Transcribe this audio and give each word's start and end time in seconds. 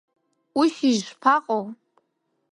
Ушьыжь 0.59 1.01
шԥаҟоу? 1.07 1.63